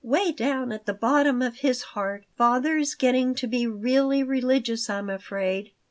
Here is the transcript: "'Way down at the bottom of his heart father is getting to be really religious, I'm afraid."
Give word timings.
"'Way 0.03 0.31
down 0.31 0.71
at 0.71 0.87
the 0.87 0.95
bottom 0.95 1.43
of 1.43 1.57
his 1.57 1.83
heart 1.93 2.25
father 2.35 2.75
is 2.75 2.95
getting 2.95 3.35
to 3.35 3.45
be 3.45 3.67
really 3.67 4.23
religious, 4.23 4.89
I'm 4.89 5.11
afraid." 5.11 5.73